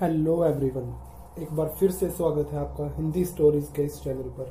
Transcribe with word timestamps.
Hello 0.00 0.34
everyone 0.44 1.42
एक 1.42 1.52
बार 1.52 1.66
फिर 1.78 1.90
से 1.90 2.08
स्वागत 2.10 2.52
है 2.52 2.58
आपका 2.58 2.84
हिंदी 2.96 3.24
स्टोरीज 3.24 3.66
के 3.76 3.82
इस 3.82 3.98
चैनल 4.02 4.30
पर। 4.38 4.46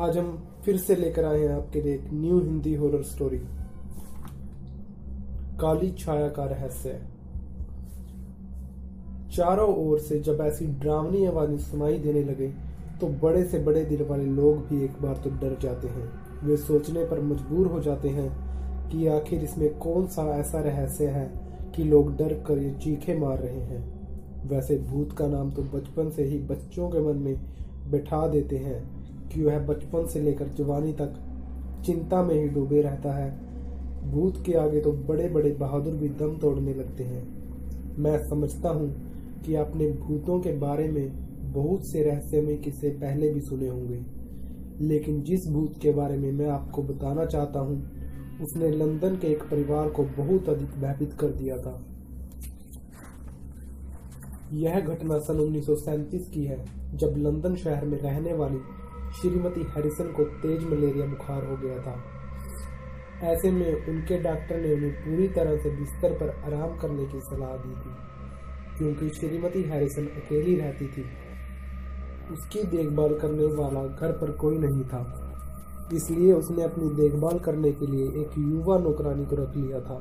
आज 0.00 0.18
हम 0.18 0.26
फिर 0.64 0.76
से 0.76 0.94
लेकर 0.94 1.24
आए 1.24 1.38
हैं 1.38 1.54
आपके 1.54 1.80
लिए 1.82 1.94
एक 1.94 2.10
न्यू 2.12 2.40
हिंदी 2.40 2.74
हॉरर 2.74 3.02
स्टोरी 3.02 3.38
काली 5.60 5.90
छाया 5.98 6.28
का 6.28 6.44
रहस्य। 6.44 6.92
चारों 9.36 9.68
ओर 9.86 9.98
से 10.00 10.20
जब 10.20 10.40
ऐसी 10.46 10.66
डरावनी 10.66 11.24
आवाज़ें 11.26 11.58
सुनाई 11.60 11.98
देने 11.98 12.24
लगे 12.24 12.48
तो 13.00 13.08
बड़े 13.24 13.44
से 13.44 13.58
बड़े 13.60 13.84
दिल 13.84 14.02
वाले 14.02 14.26
लोग 14.34 14.66
भी 14.68 14.84
एक 14.84 15.02
बार 15.02 15.22
तो 15.24 15.30
डर 15.40 15.58
जाते 15.62 15.88
हैं। 15.88 16.06
वे 16.44 16.56
सोचने 16.58 17.04
पर 17.04 17.20
मजबूर 17.22 17.66
हो 17.66 17.80
जाते 17.80 18.08
हैं 18.10 18.28
कि 18.90 19.06
आखिर 19.16 19.44
इसमें 19.44 19.68
कौन 19.78 20.06
सा 20.08 20.28
ऐसा 20.36 20.60
रहस्य 20.60 21.06
है 21.08 21.26
कि 21.76 21.84
लोग 21.84 22.16
डर 22.16 22.34
कर 22.46 22.58
ये 22.58 22.70
चीखे 22.74 23.14
मार 23.14 23.38
रहे 23.38 23.60
हैं। 23.60 24.48
वैसे 24.48 24.76
भूत 24.78 25.12
का 25.12 25.26
नाम 25.26 25.50
तो 25.50 25.62
बचपन 25.62 26.10
से 26.10 26.24
ही 26.24 26.38
बच्चों 26.38 26.88
के 26.90 27.00
मन 27.00 27.16
में 27.16 27.36
बैठा 27.90 28.26
देते 28.28 28.56
हैं 28.56 28.82
कि 29.28 29.42
वह 29.42 29.58
बचपन 29.58 30.06
से 30.06 30.20
लेकर 30.20 30.48
जवानी 30.48 30.92
तक 30.92 31.14
चिंता 31.86 32.22
में 32.22 32.34
ही 32.34 32.48
डूबे 32.48 32.82
रहता 32.82 33.12
है। 33.12 33.30
भूत 34.10 34.42
के 34.46 34.54
आगे 34.54 34.80
तो 34.80 34.92
बड़े 34.92 35.28
बड़े 35.28 35.50
बहादुर 35.50 35.94
भी 35.94 36.08
दम 36.08 36.36
तोड़ने 36.38 36.74
लगते 36.74 37.04
हैं। 37.04 37.26
मैं 37.98 38.18
समझता 38.28 38.68
हूँ 38.68 38.88
कि 39.46 39.54
आपने 39.54 39.90
भूतों 39.92 40.40
के 40.40 40.52
बारे 40.52 40.88
में 40.88 41.12
बहुत 41.52 41.86
से 41.86 42.02
रहस्यमय 42.02 42.56
किस्से 42.56 42.90
पहले 42.90 43.32
भी 43.34 43.40
सुने 43.40 43.68
होंगे। 43.68 44.00
लेकिन 44.80 45.22
जिस 45.22 45.48
भूत 45.48 45.78
के 45.82 45.92
बारे 45.92 46.16
में 46.16 46.32
मैं 46.32 46.48
आपको 46.48 46.82
बताना 46.82 47.24
चाहता 47.24 47.60
हूँ 47.60 47.76
उसने 48.42 48.70
लंदन 48.70 49.16
के 49.16 49.26
एक 49.26 49.42
परिवार 49.42 49.88
को 49.88 50.02
बहुत 50.16 50.48
अधिक 50.48 50.70
भयभीत 50.80 51.12
कर 51.12 51.28
दिया 51.28 51.56
था। 51.56 51.82
यह 54.52 54.80
घटना 54.80 55.18
सन 55.18 55.40
उन्नीस 55.40 55.66
सौ 55.66 55.74
सैंतीस 55.74 56.28
की 56.28 56.44
है, 56.44 56.64
जब 56.96 57.14
लंदन 57.16 57.56
शहर 57.56 57.84
में 57.84 57.98
रहने 57.98 58.32
वाली 58.32 58.58
श्रीमती 59.12 59.62
हैरिसन 59.70 60.12
को 60.12 60.24
तेज 60.24 60.64
मलेरिया 60.64 61.06
बुखार 61.06 61.44
हो 61.44 61.56
गया 61.56 61.78
था। 61.82 61.96
ऐसे 63.24 63.50
में 63.50 63.86
उनके 63.88 64.18
डॉक्टर 64.22 64.60
ने 64.60 64.72
उन्हें 64.74 64.92
पूरी 64.92 65.28
तरह 65.28 65.56
से 65.56 65.70
बिस्तर 65.70 66.12
पर 66.12 66.30
आराम 66.46 66.78
करने 66.78 67.06
की 67.06 67.20
सलाह 67.20 67.56
दी 67.56 67.74
थी, 67.74 67.94
क्योंकि 68.78 69.08
श्रीमती 69.10 69.62
हैरिसन 69.62 70.06
अकेली 70.16 70.56
रहती 70.56 70.86
थी। 70.86 71.04
उसकी 72.32 72.62
देखभाल 72.66 73.18
करने 73.18 73.44
वाला 73.54 73.86
घर 73.86 74.12
पर 74.12 74.30
कोई 74.32 74.58
नहीं 74.58 74.84
था। 74.84 75.25
इसलिए 75.92 76.32
उसने 76.32 76.62
अपनी 76.62 76.88
देखभाल 76.94 77.38
करने 77.38 77.72
के 77.72 77.86
लिए 77.86 78.06
एक 78.20 78.30
युवा 78.38 78.78
नौकरानी 78.78 79.24
को 79.24 79.36
रख 79.36 79.56
लिया 79.56 79.80
था। 79.80 80.00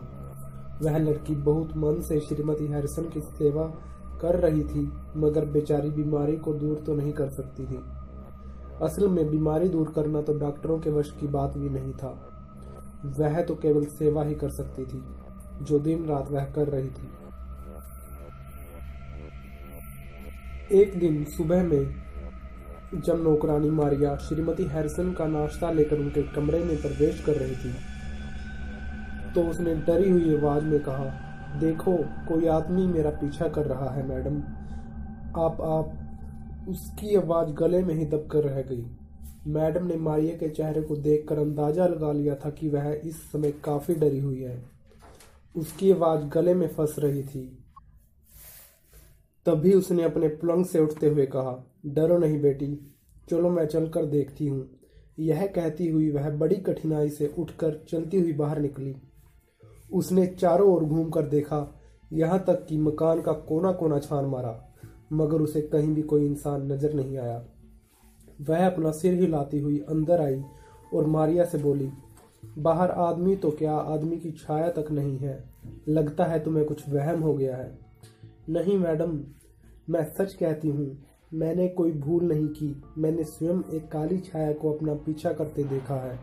वह 0.82 0.98
लड़की 0.98 1.36
बहुत 1.36 1.76
मन 1.78 2.00
से 2.02 2.20
श्रीमती 2.20 2.68
हैरिसन 2.68 3.10
की 3.10 3.22
सेवा 3.22 3.66
कर 4.22 4.40
रही 4.40 4.64
थी, 4.64 4.92
मगर 5.18 5.46
बेचारी 5.46 5.90
बीमारी 5.90 6.38
को 6.38 6.54
दूर 6.54 6.84
तो 6.86 6.96
नहीं 6.96 7.14
कर 7.14 7.30
सकती 7.30 7.66
थी। 7.66 7.80
असल 8.82 9.08
में 9.08 9.30
बीमारी 9.32 9.70
दूर 9.70 9.92
करना 9.96 10.22
तो 10.22 10.34
डॉक्टरों 10.34 10.80
के 10.80 10.90
वश 10.90 11.12
की 11.12 11.28
बात 11.28 11.58
भी 11.58 11.70
नहीं 11.70 11.94
था। 11.94 12.14
वह 13.20 13.42
तो 13.42 13.56
केवल 13.56 13.86
सेवा 13.86 14.24
ही 14.24 14.36
कर 14.36 14.50
सकती 14.50 14.86
थी, 14.86 15.04
जो 15.62 15.80
दिन 15.80 16.06
रात 16.06 16.32
वह 16.32 16.46
कर 16.46 16.68
रही 16.68 16.88
थी। 16.88 17.10
एक 20.72 21.00
दिन 21.00 21.24
सुबह 21.24 21.64
में 21.64 22.05
जब 23.02 23.24
नौकरानी 23.24 23.70
मारिया 23.70 24.16
श्रीमती 24.18 24.64
हैरिसन 24.64 25.14
का 25.14 25.26
नाश्ता 25.28 25.72
लेकर 25.72 26.00
उनके 26.00 26.24
कमरे 26.24 26.64
में 26.64 26.82
प्रवेश 26.82 27.24
कर 27.26 27.36
रही 27.36 27.56
थी 27.56 27.74
तो 29.34 29.42
उसने 29.44 29.76
डरी 29.76 30.10
हुई 30.10 30.36
आवाज़ 30.38 30.64
में 30.64 30.80
कहा, 30.80 31.06
देखो, 31.60 31.96
कोई 32.28 32.48
आदमी 32.48 32.86
मेरा 32.88 33.10
पीछा 33.10 33.48
कर 33.48 33.66
रहा 33.66 33.90
है, 33.90 34.08
मैडम। 34.08 34.38
आप 35.42 35.58
आप, 35.62 36.68
उसकी 36.70 37.16
आवाज़ 37.16 37.50
गले 37.50 37.84
में 37.84 37.94
ही 37.96 38.06
दबकर 38.06 38.44
रह 38.44 38.62
गई। 38.62 38.86
मैडम 39.48 39.86
ने 39.86 39.96
मारिया 39.96 40.38
के 40.38 40.50
चेहरे 40.50 40.82
को 40.82 40.96
देखकर 40.96 41.40
अंदाज़ा 41.40 41.88
लगा 41.88 42.12
लिया 42.12 42.36
था 42.36 42.50
कि 42.50 42.70
वह 42.70 43.02
इस 43.06 43.32
समय 43.32 43.52
काफ़ी 43.52 43.96
डरी 43.96 44.20
हुई 44.20 44.42
है। 44.42 44.64
उसकी 45.56 45.92
आवाज़ 45.92 46.26
गले 46.26 46.54
में 46.54 46.68
फंस 46.68 46.96
रही 47.00 47.24
थी। 47.24 47.46
तभी 49.46 49.74
उसने 49.74 50.04
अपने 50.04 50.28
पलंग 50.28 50.66
से 50.66 50.80
उठते 50.80 51.10
हुए 51.10 51.26
कहा, 51.26 51.64
डरो 51.86 52.18
नहीं 52.18 52.42
बेटी 52.42 52.95
चलो 53.28 53.50
मैं 53.50 53.66
चलकर 53.66 54.06
देखती 54.06 54.48
हूँ। 54.48 54.68
यह 55.20 55.46
कहती 55.48 55.88
हुई 55.88 56.10
वह 56.12 56.30
बड़ी 56.30 56.56
कठिनाई 56.56 57.10
से 57.10 57.34
उठकर 57.38 57.80
चलती 57.90 58.20
हुई 58.20 58.34
बाहर 58.34 58.60
निकली। 58.60 58.96
उसने 59.92 60.26
चारों 60.30 60.70
ओर 60.70 60.84
घूमकर 60.84 61.26
देखा, 61.26 61.68
यहाँ 62.14 62.44
तक 62.48 62.66
कि 62.66 62.78
मकान 62.78 63.22
का 63.22 63.34
कोना 63.44 63.72
कोना 63.72 64.00
छान 64.00 64.26
मारा, 64.26 64.60
मगर 65.14 65.42
उसे 65.42 65.62
कहीं 65.64 65.94
भी 65.94 66.02
कोई 66.04 66.26
इंसान 66.26 66.72
नज़र 66.72 66.94
नहीं 66.94 67.18
आया। 67.18 67.44
वह 68.42 68.66
अपना 68.66 68.92
सिर 68.92 69.14
हिलाती 69.14 69.60
हुई 69.60 69.78
अंदर 69.90 70.22
आई 70.22 70.42
और 70.94 71.06
मारिया 71.08 71.46
से 71.46 71.58
बोली, 71.58 71.90
बाहर 72.58 72.92
आदमी 72.92 73.36
तो 73.36 73.52
क्या 73.52 73.74
आदमी 73.74 74.18
की 74.18 74.32
छाया 74.34 74.70
तक 74.72 74.92
नहीं 74.92 75.18
है? 75.18 75.44
लगता 75.88 76.26
है 76.26 76.44
तुम्हें 76.44 76.66
कुछ 76.66 76.88
वहम 76.90 77.22
हो 77.22 77.34
गया 77.34 77.58
है। 77.58 77.78
नहीं 78.50 78.78
मैडम, 78.78 79.20
मैं 79.90 80.04
सच 80.14 80.34
कहती 80.34 80.70
हूँ 80.70 80.86
मैंने 81.36 81.68
कोई 81.68 81.92
भूल 81.92 82.24
नहीं 82.24 82.48
की। 82.48 82.76
मैंने 82.98 83.24
स्वयं 83.24 83.62
एक 83.74 83.88
काली 83.92 84.18
छाया 84.20 84.52
को 84.54 84.72
अपना 84.74 84.94
पीछा 85.06 85.32
करते 85.34 85.64
देखा 85.64 85.96
है। 85.96 86.20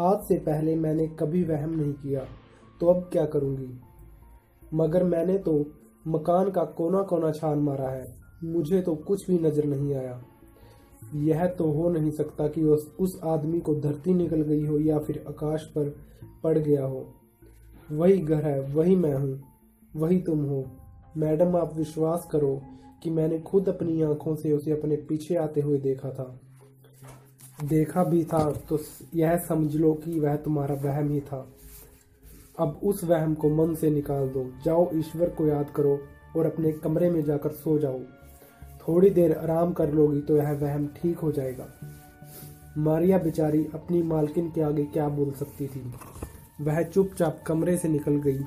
आज 0.00 0.24
से 0.28 0.38
पहले 0.38 0.74
मैंने 0.76 1.06
कभी 1.20 1.42
वहम 1.44 1.70
नहीं 1.70 1.92
किया 1.92 2.24
तो 2.80 2.86
अब 2.86 3.08
क्या 3.12 3.24
करूँगी? 3.26 3.68
मगर 4.74 5.04
मैंने 5.04 5.38
तो 5.38 5.58
मकान 6.06 6.50
का 6.50 6.64
कोना 6.72 7.02
कोना 7.02 7.30
छान 7.30 7.58
मारा 7.58 7.88
है। 7.88 8.06
मुझे 8.44 8.80
तो 8.82 8.94
कुछ 9.02 9.26
भी 9.30 9.38
नज़र 9.38 9.64
नहीं 9.64 9.94
आया। 9.94 10.20
यह 11.14 11.46
तो 11.48 11.70
हो 11.72 11.88
नहीं 11.90 12.10
सकता 12.10 12.48
कि 12.48 12.62
उस 12.64 12.94
उस 13.00 13.18
आदमी 13.24 13.60
को 13.60 13.74
धरती 13.74 14.14
निकल 14.14 14.42
गई 14.42 14.64
हो 14.66 14.78
या 14.80 14.98
फिर 14.98 15.24
आकाश 15.28 15.64
पर 15.76 15.94
पड़ 16.44 16.58
गया 16.58 16.84
हो। 16.84 17.06
वही 17.92 18.18
घर 18.18 18.44
है, 18.44 18.60
वही 18.60 18.96
मैं 18.96 19.14
हूँ, 19.14 19.42
वही 19.96 20.18
तुम 20.18 20.44
हो। 20.44 20.64
मैडम, 21.16 21.56
आप 21.56 21.76
विश्वास 21.76 22.28
करो 22.32 22.60
कि 23.04 23.10
मैंने 23.10 23.38
खुद 23.40 23.68
अपनी 23.68 24.02
आँखों 24.02 24.34
से 24.36 24.52
उसे 24.52 24.72
अपने 24.72 24.96
पीछे 24.96 25.36
आते 25.36 25.60
हुए 25.60 25.78
देखा 25.78 26.10
था। 26.10 26.40
देखा 27.64 28.04
भी 28.04 28.24
था 28.24 28.50
तो 28.68 28.78
यह 29.14 29.36
समझ 29.38 29.74
लो 29.76 29.92
कि 29.94 30.18
वह 30.20 30.36
तुम्हारा 30.36 30.74
वहम 30.74 31.08
ही 31.08 31.20
था। 31.20 31.46
अब 32.58 32.80
उस 32.84 33.04
वहम 33.04 33.34
को 33.34 33.48
मन 33.50 33.74
से 33.74 33.90
निकाल 33.90 34.28
दो। 34.28 34.44
जाओ, 34.64 34.90
ईश्वर 34.94 35.28
को 35.28 35.46
याद 35.46 35.70
करो 35.70 35.98
और 36.36 36.46
अपने 36.46 36.72
कमरे 36.72 37.10
में 37.10 37.22
जाकर 37.24 37.50
सो 37.52 37.78
जाओ। 37.78 38.00
थोड़ी 38.80 39.10
देर 39.10 39.32
आराम 39.32 39.72
कर 39.72 39.92
लोगी 39.92 40.20
तो 40.20 40.36
यह 40.36 40.52
वहम 40.52 40.86
ठीक 40.96 41.18
हो 41.18 41.32
जाएगा। 41.32 41.66
मारिया 42.78 43.18
बेचारी 43.18 43.66
अपनी 43.74 44.02
मालकिन 44.02 44.50
के 44.50 44.60
आगे 44.60 44.84
क्या 44.84 45.08
बोल 45.08 45.30
सकती 45.30 45.66
थी? 45.66 45.92
वह 46.60 46.82
चुपचाप 46.82 47.42
कमरे 47.46 47.76
से 47.78 47.88
निकल 47.88 48.16
गई। 48.16 48.38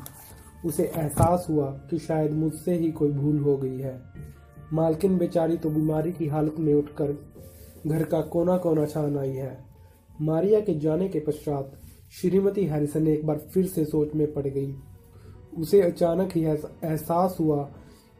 उसे 0.65 0.83
एहसास 0.83 1.47
हुआ 1.49 1.71
कि 1.89 1.97
शायद 1.99 2.31
मुझसे 2.31 2.73
ही 2.73 2.91
कोई 2.91 3.11
भूल 3.11 3.39
हो 3.39 3.57
गई 3.57 3.79
है। 3.79 4.01
मालकिन 4.73 5.17
बेचारी 5.17 5.57
तो 5.57 5.69
बीमारी 5.69 6.11
की 6.11 6.27
हालत 6.27 6.55
में 6.59 6.73
उठकर 6.73 7.11
घर 7.87 8.03
का 8.03 8.21
कोना 8.23 8.57
कोना 8.57 8.85
छान 8.85 9.17
आई 9.17 9.31
है। 9.31 9.57
मारिया 10.21 10.59
के 10.59 10.73
जाने 10.79 11.07
के 11.07 11.19
पश्चात 11.19 11.71
श्रीमती 12.11 12.65
हैरिसन 12.65 13.07
एक 13.07 13.25
बार 13.25 13.37
फिर 13.53 13.65
से 13.65 13.85
सोच 13.85 14.13
में 14.15 14.31
पड़ 14.33 14.47
गई। 14.47 14.73
उसे 15.57 15.81
अचानक 15.81 16.35
ही 16.35 16.43
एहसास 16.43 17.37
हुआ 17.39 17.63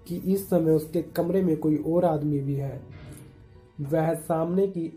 कि 0.08 0.16
इस 0.26 0.46
समय 0.50 0.72
उसके 0.72 1.02
कमरे 1.16 1.42
में 1.42 1.56
कोई 1.58 1.78
और 1.88 2.06
आदमी 2.06 2.40
भी 2.40 2.56
है। 2.56 2.82
वह 3.82 4.14
सामने 4.14 4.68
की 4.68 4.92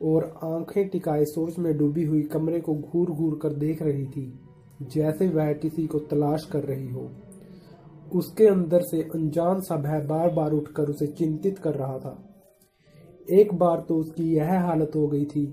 ओर 0.00 0.24
आँखें 0.44 0.88
टिकाए 0.88 1.24
सोच 1.24 1.58
में 1.58 1.76
डूबी 1.78 2.04
हुई 2.04 2.22
कमरे 2.22 2.60
को 2.60 2.74
घूर 2.74 3.10
घूर 3.10 3.38
कर 3.42 3.52
देख 3.54 3.82
रही 3.82 4.04
थी, 4.06 4.32
जैसे 4.82 5.28
वह 5.28 5.52
किसी 5.52 5.86
को 5.86 5.98
तलाश 6.00 6.44
कर 6.44 6.64
रही 6.64 6.88
हो। 6.88 7.10
उसके 8.12 8.46
अंदर 8.46 8.82
से 8.82 9.02
अनजान 9.14 9.60
सा 9.60 9.76
भय 9.76 10.00
बार 10.06 10.30
बार 10.30 10.52
उठकर 10.52 10.88
उसे 10.88 11.06
चिंतित 11.08 11.58
कर 11.58 11.74
रहा 11.74 11.98
था। 11.98 12.16
एक 13.30 13.54
बार 13.54 13.80
तो 13.88 13.96
उसकी 13.96 14.32
यह 14.34 14.60
हालत 14.60 14.92
हो 14.96 15.06
गई 15.06 15.24
थी 15.24 15.44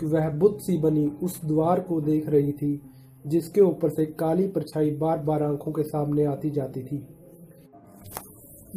कि 0.00 0.06
वह 0.06 0.28
बुद्ध 0.30 0.58
सी 0.58 0.76
बनी 0.78 1.06
उस 1.22 1.40
द्वार 1.44 1.80
को 1.80 2.00
देख 2.00 2.28
रही 2.28 2.52
थी, 2.52 2.80
जिसके 3.24 3.60
ऊपर 3.60 3.90
से 3.90 4.06
काली 4.14 4.46
परछाई 4.48 4.90
बार 4.90 5.18
बार 5.18 5.42
आँखों 5.42 5.72
के 5.72 5.82
सामने 5.82 6.24
आती 6.24 6.50
जाती 6.50 6.82
थी। 6.82 7.06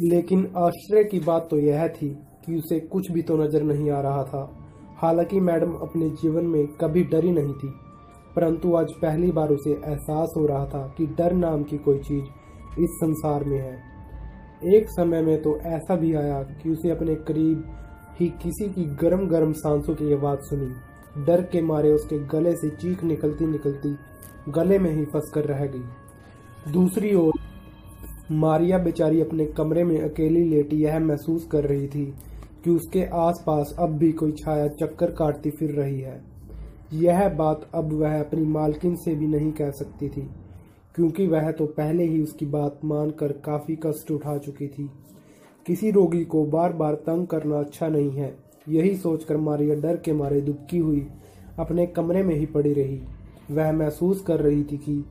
लेकिन 0.00 0.46
आश्चर्य 0.58 1.04
की 1.04 1.20
बात 1.20 1.46
तो 1.50 1.58
यह 1.58 1.86
थी 1.90 2.08
कि 2.46 2.56
उसे 2.56 2.80
कुछ 2.82 3.10
भी 3.10 3.22
तो 3.22 3.36
नज़र 3.36 3.62
नहीं 3.62 3.90
आ 3.90 4.00
रहा 4.00 4.24
था। 4.24 4.50
हालाँकि 4.98 5.40
मैडम 5.40 5.72
अपने 5.72 6.10
जीवन 6.12 6.46
में 6.46 6.66
कभी 6.76 7.04
डरी 7.04 7.30
नहीं 7.32 7.54
थी, 7.54 7.72
परंतु 8.36 8.74
आज 8.74 8.92
पहली 8.92 9.30
बार 9.32 9.50
उसे 9.50 9.70
एहसास 9.72 10.32
हो 10.36 10.46
रहा 10.46 10.66
था 10.66 10.86
कि 10.98 11.06
डर 11.18 11.32
नाम 11.34 11.62
की 11.62 11.78
कोई 11.78 11.98
चीज़ 12.00 12.24
इस 12.78 12.90
संसार 12.90 13.44
में 13.44 13.58
है। 13.58 13.90
एक 14.74 14.88
समय 14.88 15.22
में 15.22 15.42
तो 15.42 15.58
ऐसा 15.58 15.96
भी 15.96 16.14
आया 16.14 16.42
कि 16.42 16.70
उसे 16.70 16.90
अपने 16.90 17.14
करीब 17.14 17.64
ही 18.20 18.28
किसी 18.42 18.68
की 18.68 18.84
गरम 18.84 19.26
गरम 19.28 19.52
सांसों 19.52 19.94
की 19.94 20.12
आवाज़ 20.12 20.40
सुनी। 20.40 21.24
डर 21.24 21.42
के 21.42 21.62
मारे 21.62 21.92
उसके 21.92 22.18
गले 22.18 22.56
से 22.56 22.70
चीख 22.70 23.04
निकलती 23.04 23.46
निकलती 23.46 23.96
गले 24.48 24.78
में 24.78 24.90
ही 24.90 25.04
फंस 25.04 25.30
कर 25.34 25.44
रह 25.44 25.64
गई। 25.66 26.72
दूसरी 26.72 27.14
ओर, 27.14 27.32
मारिया 28.30 28.78
बेचारी 28.78 29.20
अपने 29.20 29.46
कमरे 29.46 29.84
में 29.84 30.00
अकेली 30.00 30.44
लेटी 30.44 30.76
यह 30.76 30.98
महसूस 30.98 31.48
कर 31.52 31.64
रही 31.64 31.88
थी 31.88 32.14
कि 32.64 32.70
उसके 32.70 33.04
आसपास 33.04 33.74
अब 33.78 33.90
भी 33.90 34.12
कोई 34.12 34.32
छाया 34.32 34.68
चक्कर 34.68 35.10
काटती 35.10 35.50
फिर 35.50 35.70
रही 35.70 36.00
है। 36.00 36.22
यह 36.92 37.28
बात 37.28 37.70
अब 37.74 37.92
वह 37.92 38.20
अपनी 38.20 38.44
मालकिन 38.44 38.96
से 38.96 39.14
भी 39.14 39.26
नहीं 39.26 39.52
कह 39.52 39.70
सकती 39.70 40.08
थी। 40.08 40.30
क्योंकि 40.94 41.26
वह 41.26 41.50
तो 41.50 41.66
पहले 41.66 42.04
ही 42.04 42.22
उसकी 42.22 42.46
बात 42.46 42.80
मानकर 42.84 43.32
काफ़ी 43.32 43.76
कष्ट 43.76 44.10
उठा 44.10 44.36
चुकी 44.38 44.68
थी। 44.68 44.90
किसी 45.66 45.90
रोगी 45.90 46.24
को 46.24 46.44
बार 46.44 46.72
बार 46.72 46.94
तंग 46.94 47.26
करना 47.26 47.58
अच्छा 47.58 47.88
नहीं 47.88 48.10
है। 48.10 48.34
यही 48.68 48.96
सोचकर 48.96 49.36
मारिया 49.36 49.74
डर 49.74 49.96
के 49.96 50.12
मारे 50.12 50.40
दुखी 50.40 50.78
हुई, 50.78 51.06
अपने 51.58 51.86
कमरे 51.86 52.22
में 52.22 52.34
ही 52.34 52.46
पड़ी 52.46 52.72
रही। 52.72 53.00
वह 53.50 53.72
महसूस 53.72 54.20
कर 54.20 54.40
रही 54.40 54.64
थी 54.64 54.76
कि 54.78 55.04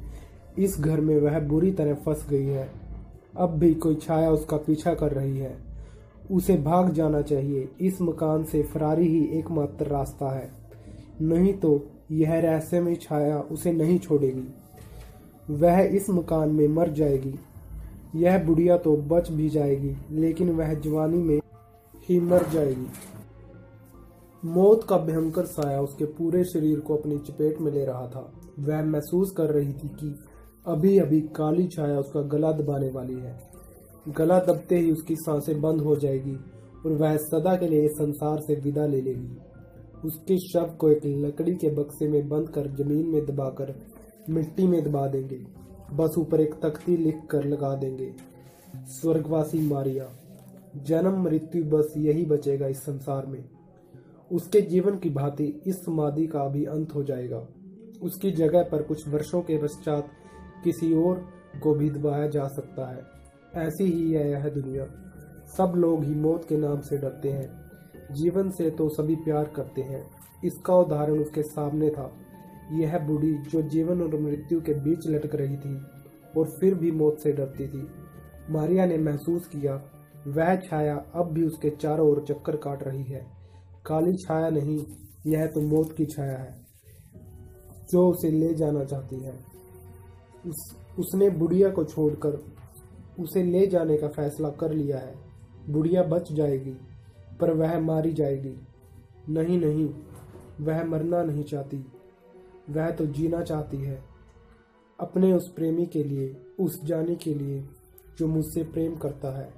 इस 0.63 0.79
घर 0.79 0.99
में 0.99 1.17
वह 1.17 1.39
बुरी 1.39 1.71
तरह 1.71 1.93
फंस 1.95 2.25
गई 2.29 2.45
है। 2.45 2.69
अब 3.37 3.49
भी 3.49 3.73
कोई 3.73 3.95
छाया 3.95 4.31
उसका 4.31 4.57
पीछा 4.57 4.93
कर 4.93 5.11
रही 5.11 5.37
है। 5.37 5.57
उसे 6.31 6.57
भाग 6.57 6.93
जाना 6.93 7.21
चाहिए। 7.21 7.67
इस 7.81 8.01
मकान 8.01 8.43
से 8.43 8.63
फरारी 8.63 9.07
ही 9.07 9.23
एकमात्र 9.39 9.85
रास्ता 9.85 10.31
है। 10.35 10.49
नहीं 11.21 11.53
तो 11.53 11.87
यह 12.11 12.39
रहस्यमय 12.39 12.95
छाया 12.95 13.39
उसे 13.41 13.71
नहीं 13.71 13.99
छोड़ेगी। 13.99 14.47
वह 15.49 15.79
इस 15.79 16.09
मकान 16.09 16.49
में 16.49 16.67
मर 16.67 16.89
जाएगी। 16.89 17.33
यह 18.15 18.43
बुढ़िया 18.45 18.77
तो 18.77 18.95
बच 18.97 19.31
भी 19.31 19.49
जाएगी, 19.49 19.95
लेकिन 20.11 20.49
वह 20.49 20.73
जवानी 20.73 21.17
में 21.17 21.39
ही 22.09 22.19
मर 22.19 22.45
जाएगी। 22.49 22.87
मौत 24.43 24.83
का 24.89 24.97
भयंकर 24.97 25.45
साया 25.45 25.81
उसके 25.81 26.05
पूरे 26.05 26.43
शरीर 26.43 26.79
को 26.79 26.95
अपनी 26.95 27.17
चपेट 27.17 27.61
में 27.61 27.71
ले 27.71 27.85
रहा 27.85 28.07
था। 28.07 28.31
वह 28.59 28.83
महसूस 28.85 29.31
कर 29.31 29.51
रही 29.51 29.73
थी 29.73 29.87
कि 29.87 30.15
अभी 30.67 30.97
अभी 30.97 31.21
काली 31.35 31.67
छाया 31.67 31.99
उसका 31.99 32.21
गला 32.21 32.51
दबाने 32.51 32.89
वाली 32.89 33.13
है। 33.13 33.37
गला 34.07 34.39
दबते 34.39 34.79
ही 34.79 34.91
उसकी 34.91 35.15
साँसें 35.15 35.61
बंद 35.61 35.81
हो 35.81 35.95
जाएगी 35.95 36.35
और 36.85 36.91
वह 36.91 37.15
सदा 37.17 37.55
के 37.55 37.67
लिए 37.67 37.87
संसार 37.87 38.39
से 38.39 38.55
विदा 38.55 38.85
ले 38.85 39.01
लेगी। 39.01 39.37
उसके 40.05 40.37
शव 40.39 40.75
को 40.79 40.89
एक 40.89 41.05
लकड़ी 41.05 41.55
के 41.55 41.69
बक्से 41.69 42.07
में 42.07 42.29
बंद 42.29 42.49
कर 42.49 42.67
ज़मीन 42.75 43.05
में 43.05 43.25
दबाकर 43.25 43.73
मिट्टी 44.29 44.67
में 44.67 44.83
दबा 44.83 45.07
देंगे। 45.07 45.47
बस 45.93 46.17
ऊपर 46.17 46.41
एक 46.41 46.53
तख्ती 46.53 46.97
लिख 46.97 47.19
कर 47.29 47.43
लगा 47.43 47.75
देंगे। 47.75 48.13
स्वर्गवासी 48.75 49.59
मारिया, 49.59 50.09
जन्म 50.83 51.23
मृत्यु 51.23 51.63
बस 51.63 51.93
यही 51.97 52.25
बचेगा 52.25 52.67
इस 52.67 52.83
संसार 52.83 53.25
में। 53.25 53.49
उसके 54.31 54.61
जीवन 54.61 54.97
की 54.97 55.09
भांति 55.09 55.61
इस 55.67 55.85
समाधि 55.85 56.27
का 56.27 56.47
भी 56.47 56.65
अंत 56.65 56.95
हो 56.95 57.03
जाएगा। 57.03 57.47
उसकी 58.01 58.31
जगह 58.31 58.63
पर 58.63 58.81
कुछ 58.81 59.09
वर्षों 59.09 59.41
के 59.41 59.57
पश्चात 59.57 60.07
किसी 60.63 60.93
और 60.93 61.27
को 61.63 61.73
भी 61.73 61.89
दबाया 61.89 62.27
जा 62.27 62.47
सकता 62.47 62.85
है। 62.85 63.03
ऐसी 63.67 63.83
ही 63.83 64.11
है 64.11 64.31
यह 64.31 64.49
दुनिया। 64.49 64.85
सब 65.57 65.73
लोग 65.75 66.03
ही 66.03 66.15
मौत 66.15 66.45
के 66.45 66.57
नाम 66.57 66.81
से 66.81 66.97
डरते 66.97 67.29
हैं। 67.29 67.71
जीवन 68.15 68.51
से 68.51 68.69
तो 68.69 68.89
सभी 68.89 69.15
प्यार 69.15 69.45
करते 69.45 69.81
हैं। 69.81 70.11
इसका 70.45 70.75
उदाहरण 70.75 71.19
उसके 71.19 71.43
सामने 71.43 71.89
था। 71.89 72.13
यह 72.71 72.97
बूढ़ी 72.97 73.31
जो 73.43 73.61
जीवन 73.61 74.01
और 74.01 74.19
मृत्यु 74.19 74.59
के 74.61 74.73
बीच 74.73 75.07
लटक 75.07 75.35
रही 75.35 75.57
थी 75.57 75.75
और 76.37 76.49
फिर 76.59 76.75
भी 76.75 76.91
मौत 76.91 77.19
से 77.19 77.31
डरती 77.31 77.67
थी। 77.67 77.87
मारिया 78.49 78.85
ने 78.85 78.97
महसूस 78.97 79.47
किया 79.47 79.73
वह 80.27 80.55
छाया 80.55 80.95
अब 81.15 81.31
भी 81.33 81.43
उसके 81.43 81.69
चारों 81.69 82.07
ओर 82.09 82.23
चक्कर 82.27 82.55
काट 82.55 82.83
रही 82.83 83.03
है। 83.03 83.25
काली 83.85 84.15
छाया 84.17 84.49
नहीं 84.49 84.79
यह 85.27 85.45
तो 85.45 85.61
मौत 85.61 85.93
की 85.97 86.05
छाया 86.05 86.37
है 86.37 86.57
जो 87.91 88.07
उसे 88.09 88.29
ले 88.31 88.53
जाना 88.53 88.83
चाहती 88.83 89.23
है। 89.23 89.33
उस, 90.47 90.75
उसने 90.99 91.29
बुढ़िया 91.29 91.69
को 91.69 91.83
छोड़कर 91.83 92.39
उसे 93.19 93.43
ले 93.43 93.65
जाने 93.67 93.97
का 93.97 94.07
फैसला 94.07 94.49
कर 94.49 94.73
लिया 94.73 94.97
है। 94.97 95.13
बुढ़िया 95.69 96.03
बच 96.03 96.31
जाएगी 96.31 96.75
पर 97.41 97.53
वह 97.53 97.79
मारी 97.79 98.13
जाएगी। 98.13 98.55
नहीं 99.29 99.59
नहीं 99.59 99.89
वह 100.61 100.83
मरना 100.83 101.23
नहीं 101.23 101.43
चाहती। 101.43 101.85
वह 102.69 102.91
तो 102.91 103.05
जीना 103.05 103.41
चाहती 103.41 103.77
है। 103.77 104.03
अपने 104.99 105.33
उस 105.33 105.53
प्रेमी 105.53 105.85
के 105.85 106.03
लिए, 106.03 106.41
उस 106.59 106.85
जाने 106.85 107.15
के 107.15 107.33
लिए 107.33 107.69
जो 108.17 108.27
मुझसे 108.27 108.63
प्रेम 108.63 108.95
करता 108.95 109.39
है, 109.39 109.53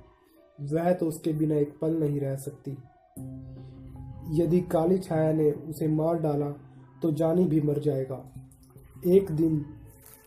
वह 0.61 0.93
तो 0.93 1.05
उसके 1.05 1.33
बिना 1.33 1.55
एक 1.55 1.79
पल 1.81 1.99
नहीं 1.99 2.19
रह 2.19 2.35
सकती। 2.35 2.71
यदि 4.41 4.61
काली 4.61 4.97
छाया 4.97 5.33
ने 5.33 5.51
उसे 5.51 5.87
मार 5.87 6.19
डाला 6.19 6.49
तो 7.01 7.11
जानी 7.11 7.45
भी 7.45 7.61
मर 7.61 7.79
जाएगा। 7.79 8.33
एक 9.07 9.31
दिन 9.31 9.65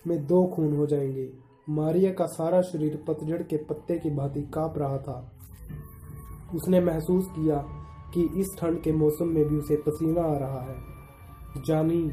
में 0.07 0.27
दो 0.27 0.47
खून 0.47 0.77
हो 0.77 0.87
जाएँगे। 0.87 1.33
मारिया 1.69 2.13
का 2.13 2.27
सारा 2.27 2.63
शरीर 2.63 3.05
पतझड़ 3.09 3.43
के 3.43 3.57
पत्ते 3.57 3.99
की 3.99 4.11
भांति 4.11 4.43
काँप 4.43 4.75
रहा 4.79 4.99
था। 4.99 5.33
उसने 6.55 6.81
महसूस 6.81 7.27
किया 7.31 7.57
कि 8.15 8.41
इस 8.41 8.57
ठंड 8.59 8.83
के 8.83 8.93
मौसम 8.93 9.27
में 9.29 9.45
भी 9.45 9.57
उसे 9.57 9.77
पसीना 9.77 10.23
आ 10.23 10.39
रहा 10.39 10.61
है। 10.61 10.77
जानी 11.67 12.13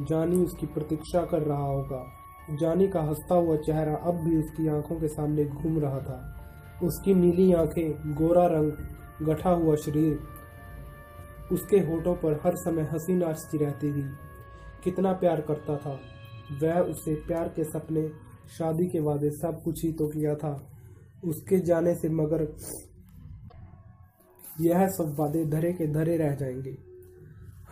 जानी 0.00 0.36
उसकी 0.36 0.66
प्रतीक्षा 0.66 1.20
कर 1.24 1.42
रहा 1.42 1.66
होगा। 1.66 2.06
जानी 2.50 2.88
का 2.88 3.02
हंसता 3.02 3.34
हुआ 3.34 3.56
चेहरा 3.56 3.96
अब 3.96 4.14
भी 4.14 4.36
उसकी 4.36 4.68
आँखों 4.68 5.00
के 5.00 5.08
सामने 5.08 5.44
घूम 5.44 5.78
रहा 5.78 5.98
था। 5.98 6.40
उसकी 6.82 7.14
नीली 7.14 7.52
आँखें, 7.52 8.14
गोरा 8.14 8.46
रंग, 8.46 8.72
गठा 9.22 9.50
हुआ 9.50 9.76
शरीर, 9.76 10.18
उसके 11.52 11.76
होठों 11.76 12.14
पर 12.14 12.40
हर 12.44 12.56
समय 12.56 12.82
हँसी 12.82 13.14
नाचती 13.14 13.58
रहती 13.58 13.92
थी। 13.92 14.08
कितना 14.84 15.12
प्यार 15.12 15.40
करता 15.40 15.76
था। 15.76 16.00
वह 16.62 16.80
उसे 16.80 17.14
प्यार 17.14 17.48
के 17.48 17.64
सपने, 17.64 18.08
शादी 18.58 18.86
के 18.86 19.00
वादे 19.00 19.30
सब 19.30 19.62
कुछ 19.64 19.84
ही 19.84 19.92
तो 19.92 20.08
किया 20.08 20.34
था। 20.34 20.70
उसके 21.24 21.58
जाने 21.58 21.94
से 21.94 22.08
मगर 22.08 22.56
यह 24.60 24.88
सब 24.88 25.16
वादे 25.18 25.44
धरे 25.44 25.72
के 25.72 25.86
धरे 25.86 26.16
रह 26.16 26.34
जाएँगे। 26.34 26.78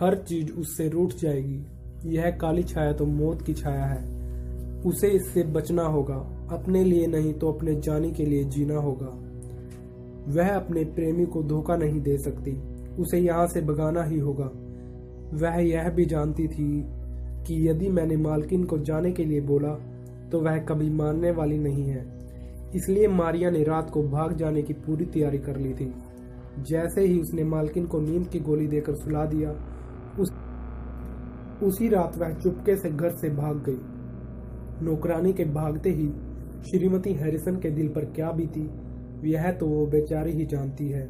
हर 0.00 0.14
चीज़ 0.14 0.52
उससे 0.52 0.88
रूठ 0.88 1.12
जाएगी। 1.14 1.81
यह 2.06 2.30
काली 2.30 2.62
छाया 2.62 2.92
तो 2.92 3.06
मौत 3.06 3.42
की 3.42 3.54
छाया 3.54 3.84
है। 3.84 4.00
उसे 4.82 5.08
इससे 5.08 5.42
बचना 5.42 5.82
होगा। 5.82 6.14
अपने 6.52 6.84
लिए 6.84 7.06
नहीं 7.06 7.32
तो 7.34 7.52
अपने 7.52 7.74
जाने 7.74 8.10
के 8.10 8.24
लिए 8.24 8.44
जीना 8.44 8.76
होगा। 8.76 9.06
वह 10.28 10.48
अपने 10.48 10.84
प्रेमी 10.84 11.26
को 11.26 11.42
धोखा 11.42 11.76
नहीं 11.76 12.00
दे 12.00 12.16
सकती। 12.18 12.52
उसे 13.02 13.18
यहाँ 13.18 13.46
से 13.46 13.60
भगाना 13.60 14.02
ही 14.04 14.18
होगा। 14.18 14.50
वह 15.34 15.56
यह 15.58 15.88
भी 15.88 16.04
जानती 16.04 16.48
थी 16.48 16.82
कि 17.46 17.68
यदि 17.68 17.88
मैंने 17.88 18.16
मालकिन 18.16 18.64
को 18.64 18.78
जाने 18.78 19.12
के 19.12 19.24
लिए 19.24 19.40
बोला 19.40 19.74
तो 20.32 20.40
वह 20.40 20.58
कभी 20.58 20.90
मानने 20.90 21.30
वाली 21.30 21.58
नहीं 21.58 21.84
है। 21.84 22.04
इसलिए 22.74 23.08
मारिया 23.08 23.50
ने 23.50 23.62
रात 23.62 23.90
को 23.90 24.02
भाग 24.02 24.36
जाने 24.36 24.62
की 24.62 24.72
पूरी 24.72 25.04
तैयारी 25.04 25.38
कर 25.38 25.56
ली 25.56 25.72
थी। 25.74 25.92
जैसे 26.58 27.04
ही 27.04 27.20
उसने 27.20 27.44
मालकिन 27.44 27.86
को 27.86 28.00
नींद 28.00 28.26
की 28.26 28.40
गोली 28.40 28.66
देकर 28.66 28.94
सुला 28.94 29.24
दिया 29.24 29.50
उसी 31.62 31.88
रात 31.88 32.16
वह 32.18 32.32
चुपके 32.34 32.76
से 32.76 32.90
घर 32.90 33.16
से 33.16 33.28
भाग 33.30 33.62
गई। 33.68 34.86
नौकरानी 34.86 35.32
के 35.32 35.44
भागते 35.44 35.90
ही 35.90 36.08
श्रीमती 36.62 37.12
हैरिसन 37.14 37.56
के 37.56 37.70
दिल 37.70 37.88
पर 37.88 38.04
क्या 38.12 38.30
बीती, 38.32 38.68
यह 39.24 39.50
तो 39.50 39.66
वो 39.66 39.86
बेचारी 39.86 40.32
ही 40.32 40.46
जानती 40.46 40.88
है। 40.88 41.06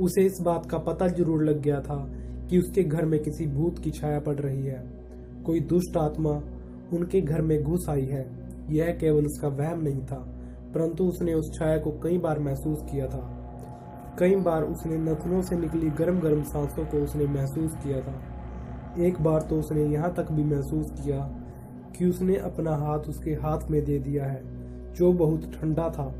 उसे 0.00 0.22
इस 0.22 0.38
बात 0.42 0.66
का 0.66 0.78
पता 0.80 1.08
ज़रूर 1.08 1.44
लग 1.44 1.60
गया 1.60 1.80
था 1.80 1.96
कि 2.50 2.58
उसके 2.58 2.82
घर 2.82 3.04
में 3.04 3.18
किसी 3.22 3.46
भूत 3.46 3.78
की 3.78 3.90
छाया 3.90 4.20
पड़ 4.20 4.36
रही 4.36 4.66
है। 4.66 4.82
कोई 5.44 5.60
दुष्ट 5.66 5.96
आत्मा 5.96 6.30
उनके 6.92 7.20
घर 7.20 7.42
में 7.42 7.62
घुस 7.62 7.86
आई 7.90 8.04
है, 8.04 8.26
यह 8.70 8.96
केवल 9.00 9.26
उसका 9.26 9.48
वहम 9.50 9.82
नहीं 9.82 10.02
था, 10.02 10.18
परंतु 10.74 11.04
उसने 11.04 11.34
उस 11.34 11.50
छाया 11.54 11.78
को 11.78 11.90
कई 12.02 12.18
बार 12.18 12.38
महसूस 12.38 12.82
किया 12.90 13.06
था। 13.06 13.22
कई 14.18 14.36
बार 14.36 14.62
उसने 14.64 14.96
नथनों 15.00 15.40
से 15.42 15.56
निकली 15.56 15.90
गर्म 15.98 16.20
गर्म 16.20 16.42
सांसों 16.44 16.84
को 16.84 16.98
उसने 16.98 17.26
महसूस 17.26 17.74
किया 17.74 18.00
था। 18.00 18.20
एक 18.98 19.20
बार 19.20 19.40
तो 19.40 19.58
उसने 19.58 19.84
यहाँ 19.84 20.12
तक 20.14 20.30
भी 20.32 20.44
महसूस 20.44 20.90
किया 20.92 21.18
कि 21.96 22.06
उसने 22.06 22.36
अपना 22.36 22.74
हाथ 22.76 23.08
उसके 23.08 23.30
हाथ 23.30 23.70
में 23.70 23.84
दे 23.84 23.98
दिया 23.98 24.24
है, 24.24 24.42
जो 24.94 25.12
बहुत 25.12 25.50
ठंडा 25.54 25.88
था, 25.88 26.12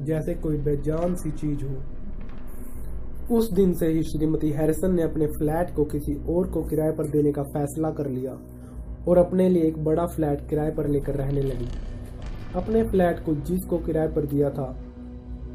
जैसे 0.00 0.34
कोई 0.34 0.56
बेजान 0.56 1.14
सी 1.14 1.30
चीज़ 1.30 1.64
हो। 1.64 3.36
उस 3.36 3.52
दिन 3.52 3.72
से 3.74 3.86
ही 3.86 4.02
श्रीमती 4.02 4.50
हैरिसन 4.50 4.94
ने 4.94 5.02
अपने 5.02 5.26
फ्लैट 5.26 5.74
को 5.74 5.84
किसी 5.84 6.14
और 6.28 6.50
को 6.50 6.62
किराए 6.62 6.92
पर 6.92 7.06
देने 7.06 7.32
का 7.32 7.42
फैसला 7.42 7.90
कर 7.90 8.08
लिया 8.08 8.38
और 9.08 9.18
अपने 9.18 9.48
लिए 9.48 9.62
एक 9.62 9.82
बड़ा 9.84 10.06
फ्लैट 10.06 10.48
किराए 10.48 10.70
पर 10.70 10.88
लेकर 10.88 11.14
रहने 11.14 11.40
लगी। 11.40 11.68
अपने 12.54 12.82
फ्लैट 12.82 13.24
को 13.26 13.34
जिसको 13.34 13.78
किराए 13.78 14.08
पर 14.08 14.26
दिया 14.26 14.50
था, 14.50 14.74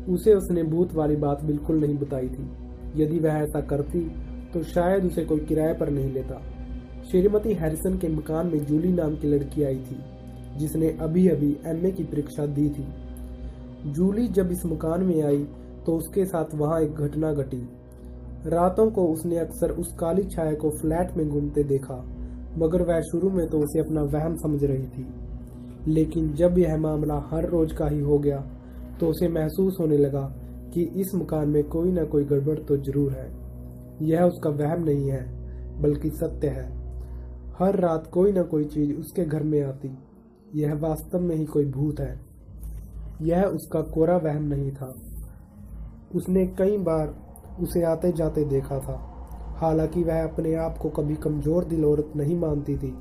उसे 0.10 0.34
उसने 0.34 0.64
भूत 0.64 0.94
वाली 0.94 1.16
बात 1.16 1.44
बिल्कुल 1.44 1.80
नहीं 1.80 1.98
बताई 1.98 2.30
थी। 2.30 2.50
यदि 2.96 3.20
वह 3.20 3.34
ऐसा 3.34 3.62
करती 3.62 4.00
तो 4.54 4.64
शायद 4.64 5.06
उसे 5.06 5.26
कोई 5.26 5.40
किराए 5.40 5.74
पर 5.74 5.90
नहीं 5.90 6.12
लेता। 6.14 6.42
श्रीमती 7.04 7.54
हैरिसन 7.54 7.98
के 7.98 8.08
मकान 8.10 8.48
में 8.48 8.66
जूली 8.66 8.92
नाम 8.94 9.16
की 9.16 9.28
लड़की 9.28 9.64
आई 9.64 9.78
थी, 9.78 9.98
जिसने 10.58 10.90
अभी 11.02 11.28
अभी 11.30 11.56
एमए 11.68 11.92
की 11.92 12.04
परीक्षा 12.06 12.46
दी 12.48 12.70
थी। 12.70 12.86
जूली 13.88 14.28
जब 14.30 14.52
इस 14.52 14.66
मकान 14.66 15.04
में 15.04 15.22
आई 15.24 15.44
तो 15.86 15.96
उसके 15.98 16.26
साथ 16.26 16.56
वहाँ 16.56 16.80
एक 16.82 16.96
घटना 16.98 17.32
घटी। 17.34 17.62
रातों 18.48 18.90
को 18.92 19.06
उसने 19.08 19.38
अक्सर 19.38 19.72
उस 19.74 19.94
काली 20.00 20.24
छाया 20.26 20.54
को 20.54 20.70
फ्लैट 20.72 21.16
में 21.18 21.28
घूमते 21.28 21.64
देखा, 21.66 21.96
मगर 22.58 22.82
वह 22.84 23.02
शुरू 23.02 23.30
में 23.30 23.48
तो 23.50 23.60
उसे 23.60 23.80
अपना 23.80 24.02
वहम 24.04 24.36
समझ 24.38 24.64
रही 24.64 24.88
थी। 24.88 25.06
लेकिन 25.88 26.34
जब 26.34 26.58
यह 26.58 26.78
मामला 26.78 27.24
हर 27.32 27.50
रोज 27.50 27.72
का 27.72 27.88
ही 27.88 28.00
हो 28.02 28.18
गया 28.20 28.38
तो 29.00 29.08
उसे 29.08 29.28
महसूस 29.30 29.78
होने 29.80 29.98
लगा 29.98 30.22
कि 30.74 30.84
इस 31.02 31.12
मकान 31.16 31.50
में 31.50 31.64
कोई 31.66 31.92
ना 31.92 32.04
कोई 32.06 32.24
गड़बड़ 32.26 32.58
तो 32.60 32.78
ज़रूर 32.80 33.12
है। 33.12 33.32
यह 34.02 34.24
उसका 34.24 34.50
वहम 34.52 34.84
नहीं 34.84 35.10
है, 35.10 35.26
बल्कि 35.82 36.10
सत्य 36.12 36.48
है। 36.50 36.72
हर 37.60 37.80
रात 37.80 38.08
कोई 38.08 38.32
ना 38.32 38.44
कोई 38.44 38.66
चीज़ 38.66 38.94
उसके 38.94 39.26
घर 39.26 39.44
में 39.44 39.64
आती। 39.64 39.98
यह 40.56 40.74
वास्तव 40.74 41.20
में 41.20 41.36
ही 41.36 41.46
कोई 41.46 41.66
भूत 41.66 42.00
है। 42.00 42.20
यह 43.22 43.44
उसका 43.44 43.82
कोरा 43.82 44.18
वहम 44.18 44.44
नहीं 44.44 44.72
था। 44.72 44.96
उसने 46.16 46.46
कई 46.48 46.78
बार 46.78 47.16
उसे 47.60 47.84
आते 47.84 48.12
जाते 48.12 48.46
देखा 48.46 48.80
था। 48.80 49.10
हालाँकि 49.58 50.04
वह 50.04 50.24
अपने 50.24 50.56
आप 50.56 50.78
को 50.78 50.90
कभी 50.90 51.16
कमज़ोर 51.16 51.64
दिल 51.64 51.86
औरत 51.86 52.14
नहीं 52.16 52.40
मानती 52.40 52.78
थी। 52.78 52.94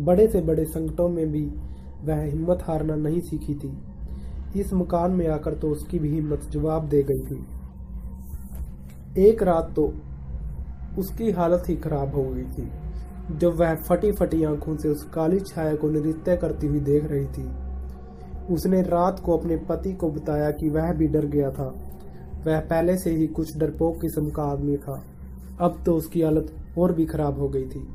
बड़े 0.00 0.28
से 0.28 0.40
बड़े 0.40 0.64
संकटों 0.64 1.08
में 1.08 1.32
भी 1.32 1.52
वह 2.04 2.22
हिम्मत 2.22 2.58
हारना 2.62 2.94
नहीं 2.94 3.20
सीखी 3.20 3.54
थी। 3.54 3.78
इस 4.60 4.72
मकान 4.72 5.10
में 5.10 5.28
आकर 5.28 5.54
तो 5.54 5.70
उसकी 5.70 5.98
भी 5.98 6.08
हिम्मत 6.08 6.40
जवाब 6.50 6.88
दे 6.88 7.02
गई 7.02 7.20
थी। 7.20 7.46
एक 9.28 9.42
रात 9.42 9.72
तो 9.76 9.94
उसकी 10.98 11.30
हालत 11.30 11.62
ही 11.68 11.76
खराब 11.76 12.14
हो 12.14 12.22
गई 12.22 12.44
थी। 12.44 12.70
जब 13.30 13.54
वह 13.56 13.74
फटी 13.76 14.10
फटी 14.12 14.42
आँखों 14.44 14.76
से 14.76 14.88
उस 14.88 15.02
काली 15.04 15.38
छाया 15.40 15.74
को 15.74 15.88
नृत्य 15.90 16.36
करती 16.36 16.66
हुई 16.66 16.80
देख 16.80 17.04
रही 17.04 17.24
थी। 17.26 17.48
उसने 18.54 18.82
रात 18.82 19.20
को 19.20 19.36
अपने 19.38 19.56
पति 19.68 19.92
को 19.92 20.10
बताया 20.10 20.50
कि 20.50 20.68
वह 20.68 20.92
भी 20.92 21.06
डर 21.06 21.26
गया 21.26 21.50
था। 21.50 21.66
वह 22.46 22.60
पहले 22.60 22.96
से 22.96 23.10
ही 23.10 23.26
कुछ 23.26 23.56
डरपोक 23.58 24.00
किस्म 24.00 24.30
का 24.30 24.42
आदमी 24.42 24.76
था। 24.76 25.02
अब 25.60 25.82
तो 25.86 25.94
उसकी 25.94 26.22
हालत 26.22 26.54
और 26.78 26.92
भी 26.92 27.06
खराब 27.06 27.38
हो 27.38 27.48
गई 27.48 27.66
थी। 27.66 27.86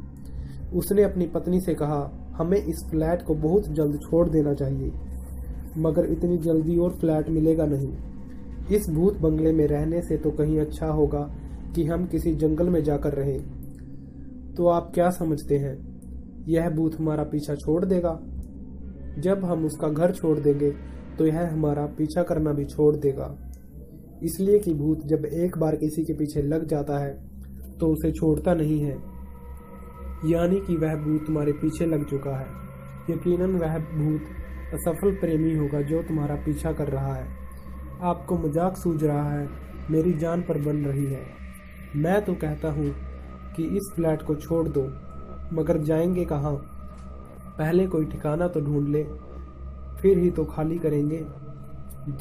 उसने 0.75 1.03
अपनी 1.03 1.27
पत्नी 1.27 1.59
से 1.61 1.73
कहा, 1.73 2.11
हमें 2.35 2.57
इस 2.57 2.83
फ्लैट 2.89 3.21
को 3.21 3.35
बहुत 3.35 3.67
जल्द 3.69 3.99
छोड़ 4.01 4.27
देना 4.29 4.53
चाहिए, 4.53 4.91
मगर 5.77 6.05
इतनी 6.05 6.37
जल्दी 6.37 6.77
और 6.77 6.91
फ्लैट 6.91 7.29
मिलेगा 7.29 7.65
नहीं। 7.65 7.93
इस 8.75 8.89
भूत 8.89 9.17
बंगले 9.17 9.51
में 9.51 9.65
रहने 9.67 10.01
से 10.01 10.17
तो 10.17 10.31
कहीं 10.31 10.59
अच्छा 10.59 10.87
होगा 10.87 11.29
कि 11.75 11.85
हम 11.85 12.05
किसी 12.05 12.33
जंगल 12.35 12.69
में 12.69 12.83
जाकर 12.83 13.13
रहें। 13.13 13.39
तो 14.57 14.67
आप 14.67 14.91
क्या 14.93 15.09
समझते 15.11 15.57
हैं? 15.57 15.75
यह 16.47 16.69
भूत 16.69 16.95
हमारा 16.99 17.23
पीछा 17.23 17.55
छोड़ 17.55 17.83
देगा। 17.85 18.19
जब 19.19 19.45
हम 19.45 19.65
उसका 19.65 19.89
घर 19.89 20.11
छोड़ 20.11 20.37
देंगे 20.39 20.69
तो 21.17 21.25
यह 21.25 21.47
हमारा 21.47 21.85
पीछा 21.97 22.23
करना 22.23 22.51
भी 22.51 22.65
छोड़ 22.65 22.95
देगा। 22.97 23.35
इसलिए 24.23 24.59
कि 24.59 24.73
भूत 24.73 25.05
जब 25.05 25.25
एक 25.25 25.57
बार 25.57 25.75
किसी 25.75 26.03
के 26.03 26.13
पीछे 26.13 26.41
लग 26.41 26.65
जाता 26.67 26.99
है 26.99 27.13
तो 27.79 27.87
उसे 27.87 28.11
छोड़ता 28.11 28.53
नहीं 28.53 28.79
है। 28.81 28.97
यानी 30.25 30.59
कि 30.59 30.75
वह 30.75 30.95
भूत 30.95 31.25
तुम्हारे 31.25 31.51
पीछे 31.53 31.85
लग 31.85 32.05
चुका 32.09 32.35
है। 32.37 32.47
यकीनन 33.09 33.55
वह 33.57 33.77
भूत 33.77 34.73
असफल 34.73 35.15
प्रेमी 35.15 35.55
होगा 35.55 35.81
जो 35.81 36.01
तुम्हारा 36.03 36.35
पीछा 36.35 36.71
कर 36.71 36.87
रहा 36.87 37.13
है। 37.15 37.27
आपको 38.01 38.37
मज़ाक 38.37 38.77
सूझ 38.77 39.03
रहा 39.03 39.29
है, 39.31 39.47
मेरी 39.91 40.13
जान 40.15 40.41
पर 40.41 40.61
बन 40.61 40.83
रही 40.85 41.05
है। 41.05 41.21
मैं 41.95 42.21
तो 42.25 42.33
कहता 42.35 42.71
हूँ 42.71 42.93
कि 43.55 43.63
इस 43.63 43.91
फ्लैट 43.95 44.21
को 44.21 44.35
छोड़ 44.35 44.69
दो, 44.69 44.83
मगर 45.55 45.77
जाएँगे 45.77 46.25
कहाँ? 46.25 46.55
पहले 47.57 47.87
कोई 47.87 48.05
ठिकाना 48.05 48.47
तो 48.47 48.61
ढूंढ 48.61 48.87
ले, 48.87 49.03
फिर 50.01 50.17
ही 50.17 50.31
तो 50.31 50.45
खाली 50.45 50.79
करेंगे। 50.79 51.25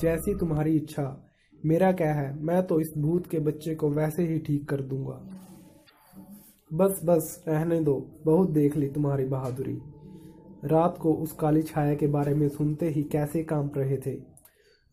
जैसी 0.01 0.35
तुम्हारी 0.35 0.77
इच्छा। 0.77 1.25
मेरा 1.67 1.93
क्या 1.93 2.15
है? 2.15 2.43
मैं 2.43 2.67
तो 2.67 2.81
इस 2.81 2.95
भूत 2.99 3.27
के 3.27 3.39
बच्चे 3.39 3.75
को 3.75 3.91
वैसे 3.91 4.27
ही 4.27 4.39
ठीक 4.39 4.69
कर 4.69 4.83
दूँगा। 4.83 5.31
बस 6.73 7.01
बस, 7.05 7.45
रहने 7.49 7.81
दो। 7.81 8.21
बहुत 8.25 8.51
देख 8.51 8.77
ली 8.77 8.89
तुम्हारी 8.89 9.25
बहादुरी। 9.25 9.79
रात 10.65 10.99
को 10.99 11.15
उस 11.15 11.33
काली 11.33 11.63
छाया 11.63 11.95
के 11.95 12.07
बारे 12.07 12.35
में 12.35 12.49
सुनते 12.49 12.89
ही 12.89 13.03
कैसे 13.03 13.43
काँप 13.43 13.73
रहे 13.77 13.97
थे। 13.97 14.15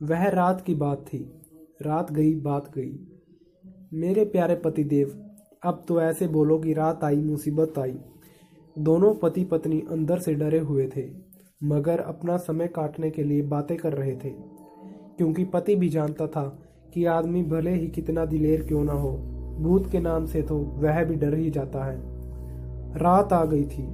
वह 0.03 0.29
रात 0.29 0.61
की 0.61 0.75
बात 0.75 1.05
थी। 1.07 1.41
रात 1.81 2.11
गई, 2.11 2.35
बात 2.35 2.71
गई। 2.77 3.07
मेरे 3.93 4.25
प्यारे 4.25 4.55
पति 4.55 4.83
देव 4.83 5.26
अब 5.65 5.83
तो 5.87 6.01
ऐसे 6.01 6.27
बोलो 6.27 6.57
कि 6.57 6.73
रात 6.73 7.03
आई, 7.03 7.15
मुसीबत 7.15 7.79
आई। 7.79 7.97
दोनों 8.79 9.13
पति 9.15 9.43
पत्नी 9.43 9.83
अंदर 9.91 10.19
से 10.19 10.33
डरे 10.33 10.59
हुए 10.59 10.89
थे, 10.97 11.09
मगर 11.63 11.99
अपना 11.99 12.37
समय 12.37 12.67
काटने 12.67 13.09
के 13.09 13.23
लिए 13.23 13.41
बातें 13.41 13.77
कर 13.77 13.93
रहे 13.93 14.15
थे। 14.15 14.29
क्योंकि 15.17 15.45
पति 15.45 15.75
भी 15.75 15.89
जानता 15.89 16.27
था 16.27 16.59
कि 16.93 17.05
आदमी 17.05 17.43
भले 17.43 17.71
ही 17.71 17.87
कितना 17.87 18.25
दिलेर 18.25 18.63
क्यों 18.63 18.83
ना 18.83 18.93
हो, 18.93 19.11
भूत 19.59 19.91
के 19.91 19.99
नाम 19.99 20.25
से 20.25 20.41
तो 20.41 20.57
वह 20.57 21.03
भी 21.03 21.15
डर 21.15 21.33
ही 21.33 21.49
जाता 21.49 21.83
है। 21.83 22.01
रात 22.97 23.33
आ 23.33 23.45
गई 23.45 23.63
थी। 23.63 23.87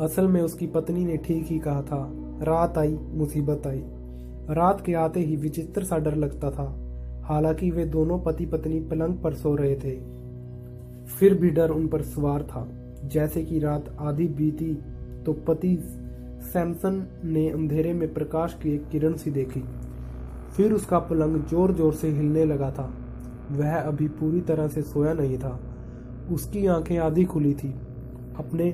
असल 0.00 0.28
में 0.28 0.42
उसकी 0.42 0.66
पत्नी 0.66 1.04
ने 1.04 1.16
ठीक 1.16 1.46
ही 1.46 1.58
कहा 1.58 1.82
था, 1.82 2.12
रात 2.42 2.78
आई, 2.78 2.94
मुसीबत 2.94 3.66
आई। 3.66 3.82
रात 4.50 4.80
के 4.80 4.94
आते 4.94 5.20
ही 5.20 5.36
विचित्र 5.36 5.84
सा 5.84 5.98
डर 5.98 6.14
लगता 6.14 6.50
था। 6.50 6.82
हालाँकि 7.24 7.70
वे 7.70 7.84
दोनों 7.84 8.18
पति 8.18 8.46
पत्नी 8.46 8.80
पलंग 8.80 9.14
पर 9.14 9.34
सो 9.34 9.54
रहे 9.54 9.76
थे। 9.76 10.15
फिर 11.08 11.34
भी 11.34 11.50
डर 11.50 11.70
उन 11.70 11.86
पर 11.88 12.02
सवार 12.02 12.42
था। 12.42 12.66
जैसे 13.04 13.42
कि 13.42 13.58
रात 13.58 13.96
आधी 14.00 14.26
बीती 14.28 14.74
तो 15.26 15.32
पति 15.48 15.76
सैमसन 16.42 17.06
ने 17.24 17.48
अंधेरे 17.50 17.92
में 17.92 18.12
प्रकाश 18.14 18.56
की 18.62 18.74
एक 18.74 18.88
किरण 18.88 19.14
सी 19.14 19.30
देखी। 19.30 19.62
फिर 20.56 20.72
उसका 20.72 20.98
पलंग 20.98 21.36
ज़ोर 21.44 21.72
ज़ोर 21.72 21.94
से 21.94 22.08
हिलने 22.08 22.44
लगा 22.44 22.70
था। 22.70 22.92
वह 23.52 23.74
अभी 23.74 24.08
पूरी 24.10 24.40
तरह 24.40 24.68
से 24.68 24.82
सोया 24.82 25.12
नहीं 25.12 25.38
था। 25.38 25.58
उसकी 26.32 26.66
आँखें 26.66 26.96
आधी 26.98 27.24
खुली 27.24 27.54
थी। 27.54 27.68
अपने 28.38 28.70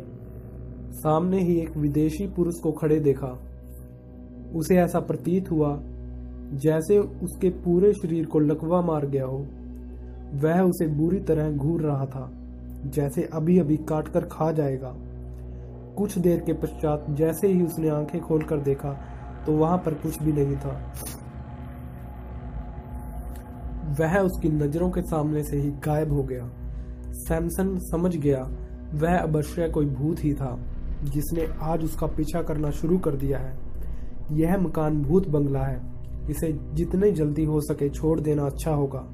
सामने 0.92 1.40
ही 1.40 1.58
एक 1.60 1.76
विदेशी 1.76 2.26
पुरुष 2.26 2.58
को 2.60 2.72
खड़े 2.72 3.00
देखा। 3.00 3.38
उसे 4.54 4.76
ऐसा 4.76 5.00
प्रतीत 5.00 5.50
हुआ 5.50 5.78
जैसे 6.54 6.98
उसके 6.98 7.48
पूरे 7.64 7.92
शरीर 7.92 8.26
को 8.26 8.38
लकवा 8.38 8.80
मार 8.82 9.06
गया 9.06 9.24
हो। 9.24 9.38
वह 10.34 10.60
उसे 10.60 10.86
बुरी 10.88 11.20
तरह 11.20 11.50
घूर 11.50 11.82
रहा 11.82 12.06
था, 12.06 12.30
जैसे 12.86 13.28
अभी 13.32 13.58
अभी 13.58 13.76
काट 13.88 14.08
कर 14.08 14.24
खा 14.24 14.50
जाएगा। 14.52 14.94
कुछ 15.96 16.18
देर 16.18 16.40
के 16.40 16.52
पश्चात 16.52 17.06
जैसे 17.10 17.48
ही 17.48 17.62
उसने 17.62 17.88
आँखें 17.88 18.20
खोलकर 18.20 18.58
देखा 18.60 18.92
तो 19.46 19.52
वहाँ 19.52 19.78
पर 19.78 19.94
कुछ 19.94 20.22
भी 20.22 20.32
नहीं 20.32 20.56
था। 20.56 20.72
वह 24.00 24.18
उसकी 24.18 24.48
नज़रों 24.48 24.90
के 24.90 25.02
सामने 25.02 25.42
से 25.42 25.56
ही 25.56 25.70
गायब 25.84 26.12
हो 26.12 26.22
गया। 26.22 26.48
सैमसन 27.18 27.76
समझ 27.82 28.16
गया, 28.16 28.42
वह 28.94 29.18
अवश्य 29.18 29.68
कोई 29.68 29.86
भूत 29.86 30.24
ही 30.24 30.32
था, 30.34 30.58
जिसने 31.04 31.46
आज 31.62 31.84
उसका 31.84 32.06
पीछा 32.06 32.42
करना 32.42 32.70
शुरू 32.70 32.98
कर 32.98 33.16
दिया 33.16 33.38
है। 33.38 33.56
यह 34.32 34.56
मकान 34.58 35.02
भूत 35.02 35.28
बंगला 35.28 35.64
है, 35.64 35.80
इसे 36.30 36.52
जितने 36.74 37.10
जल्दी 37.12 37.44
हो 37.44 37.60
सके 37.60 37.88
छोड़ 37.90 38.20
देना 38.20 38.46
अच्छा 38.46 38.70
होगा। 38.70 39.04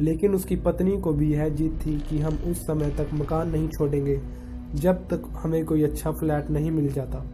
लेकिन 0.00 0.34
उसकी 0.34 0.56
पत्नी 0.56 1.00
को 1.00 1.12
भी 1.12 1.32
यह 1.32 1.48
जीत 1.48 1.78
थी 1.86 1.98
कि 2.00 2.18
हम 2.18 2.38
उस 2.46 2.58
समय 2.58 2.90
तक 2.90 3.10
मकान 3.14 3.50
नहीं 3.50 3.68
छोड़ेंगे, 3.68 4.20
जब 4.74 5.06
तक 5.08 5.22
हमें 5.36 5.64
कोई 5.64 5.82
अच्छा 5.82 6.10
फ्लैट 6.10 6.50
नहीं 6.50 6.70
मिल 6.70 6.92
जाता। 6.92 7.24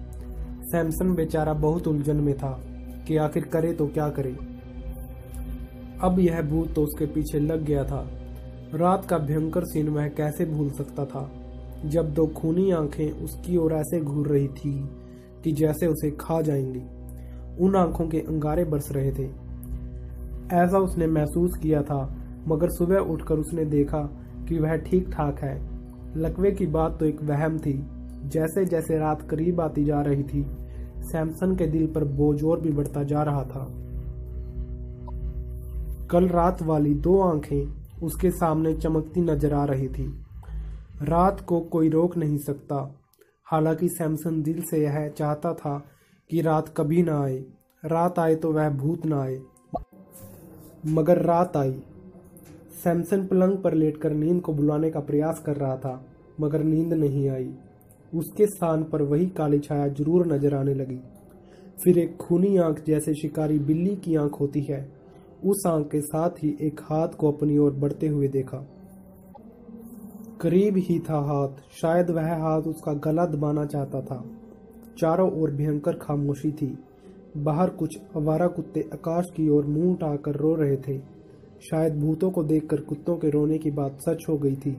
सैमसन 0.62 1.14
बेचारा 1.14 1.52
बहुत 1.52 1.88
उलझन 1.88 2.16
में 2.16 2.36
था 2.36 2.50
कि 3.08 3.16
आखिर 3.16 3.44
करे 3.44 3.72
तो 3.72 3.86
क्या 3.86 4.08
करे। 4.08 4.36
अब 6.02 6.18
यह 6.18 6.42
भूत 6.42 6.74
तो 6.74 6.82
उसके 6.82 7.06
पीछे 7.06 7.38
लग 7.40 7.64
गया 7.64 7.84
था। 7.84 8.06
रात 8.74 9.04
का 9.04 9.18
भयंकर 9.18 9.64
सीन 9.64 9.88
वह 9.88 10.08
कैसे 10.08 10.44
भूल 10.44 10.70
सकता 10.70 11.04
था, 11.04 11.30
जब 11.84 12.12
दो 12.14 12.26
खूनी 12.26 12.70
आँखें 12.70 13.10
उसकी 13.10 13.56
ओर 13.56 13.72
ऐसे 13.72 14.00
घूर 14.00 14.28
रही 14.28 14.48
थी 14.48 14.88
कि 15.44 15.52
जैसे 15.52 15.86
उसे 15.86 16.10
खा 16.10 16.40
जाएँगी। 16.40 16.82
उन 17.64 17.76
आँखों 17.76 18.08
के 18.08 18.18
अंगारे 18.18 18.64
बरस 18.64 18.88
रहे 18.92 19.12
थे। 19.12 19.26
ऐसा 20.56 20.78
उसने 20.78 21.06
महसूस 21.06 21.56
किया 21.56 21.82
था 21.82 22.17
मगर 22.48 22.70
सुबह 22.70 22.98
उठकर 22.98 23.34
उसने 23.34 23.64
देखा 23.64 24.00
कि 24.48 24.58
वह 24.58 24.76
ठीक 24.76 25.10
ठाक 25.10 25.38
है। 25.38 25.56
लकवे 26.16 26.50
की 26.50 26.66
बात 26.66 26.98
तो 27.00 27.06
एक 27.06 27.22
वहम 27.22 27.58
थी। 27.58 27.86
जैसे 28.24 28.64
जैसे 28.64 28.98
रात 28.98 29.22
करीब 29.22 29.60
आती 29.60 29.84
जा 29.84 30.00
रही 30.02 30.22
थी, 30.22 30.46
सैमसन 31.02 31.56
के 31.56 31.66
दिल 31.66 31.86
पर 31.86 32.04
बोझ 32.04 32.44
और 32.44 32.60
भी 32.60 32.70
बढ़ता 32.70 33.02
जा 33.02 33.22
रहा 33.22 33.44
था। 33.44 33.66
कल 36.10 36.28
रात 36.28 36.62
वाली 36.62 36.94
दो 36.94 37.20
आँखें 37.20 38.00
उसके 38.02 38.30
सामने 38.30 38.74
चमकती 38.74 39.20
नज़र 39.20 39.54
आ 39.54 39.64
रही 39.64 39.88
थी। 39.88 40.06
रात 41.02 41.40
को 41.40 41.60
कोई 41.60 41.88
रोक 41.88 42.16
नहीं 42.16 42.38
सकता। 42.38 42.94
हालाँकि 43.44 43.88
सैमसन 43.88 44.42
दिल 44.42 44.62
से 44.62 44.82
यह 44.82 45.08
चाहता 45.08 45.52
था 45.54 45.78
कि 46.30 46.40
रात 46.40 46.68
कभी 46.76 47.02
ना 47.02 47.22
आए। 47.22 47.44
रात 47.84 48.18
आए 48.18 48.34
तो 48.34 48.52
वह 48.52 48.70
भूत 48.70 49.06
ना 49.06 49.22
आए। 49.22 49.40
मगर 50.86 51.22
रात 51.22 51.56
आई। 51.56 51.82
सैमसन 52.78 53.24
पलंग 53.26 53.56
पर 53.58 53.74
लेटकर 53.74 54.12
नींद 54.12 54.40
को 54.40 54.52
बुलाने 54.52 54.90
का 54.90 55.00
प्रयास 55.00 55.42
कर 55.46 55.56
रहा 55.56 55.76
था, 55.76 56.00
मगर 56.40 56.62
नींद 56.64 56.92
नहीं 56.94 57.28
आई। 57.28 57.50
उसके 58.12 58.46
स्थान 58.46 58.82
पर 58.82 59.02
वही 59.02 59.26
काली 59.28 59.58
छाया 59.58 59.88
ज़रूर 59.88 60.26
नज़र 60.26 60.54
आने 60.54 60.74
लगी। 60.74 60.98
फिर 61.78 61.98
एक 61.98 62.16
खूनी 62.16 62.56
आँख 62.56 62.82
जैसे 62.86 63.14
शिकारी 63.14 63.58
बिल्ली 63.60 63.94
की 63.96 64.14
आँख 64.16 64.40
होती 64.40 64.60
है, 64.62 64.80
उस 65.44 65.62
आँख 65.66 65.86
के 65.86 66.00
साथ 66.00 66.42
ही 66.42 66.56
एक 66.60 66.80
हाथ 66.82 67.08
को 67.08 67.32
अपनी 67.32 67.58
ओर 67.58 67.72
बढ़ते 67.74 68.06
हुए 68.06 68.28
देखा। 68.28 68.64
करीब 70.40 70.76
ही 70.78 70.98
था 71.00 71.18
हाथ, 71.22 71.60
शायद 71.72 72.10
वह 72.10 72.32
हाथ 72.36 72.62
उसका 72.62 72.92
गला 73.04 73.26
दबाना 73.26 73.64
चाहता 73.66 74.00
था। 74.00 74.24
चारों 74.98 75.30
ओर 75.32 75.50
भयंकर 75.50 75.96
खामोशी 75.96 76.50
थी। 76.52 76.76
बाहर 77.36 77.70
कुछ 77.70 77.98
आवारा 78.16 78.46
कुत्ते 78.46 78.88
आकाश 78.92 79.30
की 79.36 79.48
ओर 79.48 79.66
मुँह 79.66 79.92
उठाकर 79.92 80.36
रो 80.36 80.54
रहे 80.54 80.76
थे। 80.78 80.98
शायद 81.60 82.00
भूतों 82.00 82.30
को 82.30 82.44
देखकर 82.44 82.80
कुत्तों 82.80 83.16
के 83.16 83.30
रोने 83.30 83.58
की 83.58 83.70
बात 83.70 83.98
सच 84.00 84.24
हो 84.28 84.38
गई 84.38 84.56
थी। 84.56 84.76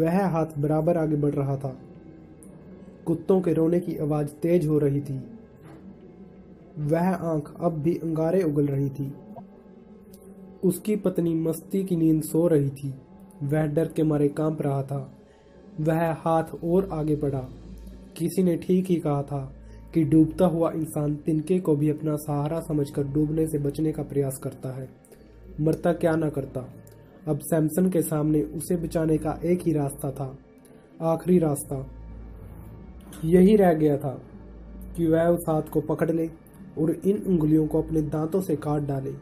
वह 0.00 0.26
हाथ 0.26 0.46
बराबर 0.58 0.96
आगे 0.96 1.16
बढ़ 1.16 1.34
रहा 1.34 1.56
था। 1.56 1.78
कुत्तों 3.06 3.40
के 3.40 3.52
रोने 3.52 3.80
की 3.80 3.96
आवाज़ 3.96 4.28
तेज 4.28 4.66
हो 4.66 4.78
रही 4.78 5.00
थी। 5.00 5.24
वह 6.78 7.08
आँख 7.08 7.54
अब 7.60 7.72
भी 7.72 7.94
अंगारे 7.94 8.42
उगल 8.42 8.66
रही 8.66 8.88
थी। 8.90 9.14
उसकी 10.64 10.96
पत्नी 10.96 11.34
मस्ती 11.34 11.84
की 11.84 11.96
नींद 11.96 12.22
सो 12.22 12.46
रही 12.46 12.70
थी। 12.70 12.94
वह 13.42 13.66
डर 13.66 13.88
के 13.88 14.02
मारे 14.02 14.28
काँप 14.28 14.62
रहा 14.62 14.82
था। 14.82 15.12
वह 15.80 16.12
हाथ 16.12 16.44
और 16.64 16.88
आगे 16.92 17.16
बढ़ा। 17.16 17.48
किसी 18.16 18.42
ने 18.42 18.56
ठीक 18.56 18.86
ही 18.86 18.96
कहा 18.96 19.22
था 19.22 19.52
कि 19.94 20.04
डूबता 20.04 20.46
हुआ 20.46 20.72
इंसान 20.72 21.14
तिनके 21.14 21.60
को 21.60 21.76
भी 21.76 21.90
अपना 21.90 22.16
सहारा 22.16 22.60
समझकर 22.60 23.04
डूबने 23.04 23.46
से 23.46 23.58
बचने 23.58 23.92
का 23.92 24.02
प्रयास 24.02 24.38
करता 24.38 24.68
है। 24.68 25.03
मरता 25.60 25.92
क्या 25.92 26.14
ना 26.16 26.28
करता। 26.28 26.60
अब 27.28 27.38
सैमसन 27.40 27.88
के 27.90 28.02
सामने 28.02 28.42
उसे 28.42 28.76
बचाने 28.76 29.18
का 29.18 29.38
एक 29.44 29.62
ही 29.66 29.72
रास्ता 29.72 30.10
था, 30.10 30.36
आखिरी 31.02 31.38
रास्ता। 31.38 31.86
यही 33.24 33.56
रह 33.56 33.72
गया 33.72 33.96
था 33.96 34.18
कि 34.96 35.06
वह 35.06 35.26
उस 35.26 35.44
हाथ 35.48 35.62
को 35.62 35.80
पकड़ 35.80 36.10
ले 36.10 36.26
और 36.78 36.90
इन 36.90 37.22
उंगलियों 37.26 37.66
को 37.66 37.82
अपने 37.82 38.02
दांतों 38.02 38.40
से 38.40 38.56
काट 38.56 38.82
डाले, 38.82 39.12